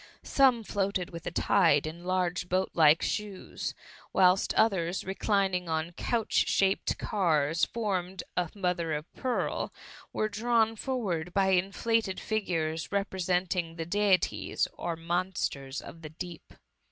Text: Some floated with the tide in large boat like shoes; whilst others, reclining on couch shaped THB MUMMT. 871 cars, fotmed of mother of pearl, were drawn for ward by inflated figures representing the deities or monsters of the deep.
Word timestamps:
Some 0.23 0.63
floated 0.63 1.11
with 1.11 1.25
the 1.25 1.29
tide 1.31 1.85
in 1.85 2.03
large 2.05 2.49
boat 2.49 2.71
like 2.73 3.03
shoes; 3.03 3.75
whilst 4.11 4.51
others, 4.55 5.03
reclining 5.03 5.69
on 5.69 5.91
couch 5.91 6.49
shaped 6.49 6.97
THB 6.97 7.03
MUMMT. 7.03 7.13
871 7.13 7.21
cars, 7.21 7.65
fotmed 7.67 8.23
of 8.35 8.55
mother 8.55 8.93
of 8.93 9.13
pearl, 9.13 9.71
were 10.11 10.27
drawn 10.27 10.75
for 10.75 10.97
ward 10.99 11.35
by 11.35 11.49
inflated 11.49 12.19
figures 12.19 12.91
representing 12.91 13.75
the 13.75 13.85
deities 13.85 14.67
or 14.73 14.95
monsters 14.95 15.79
of 15.83 16.01
the 16.01 16.09
deep. 16.09 16.51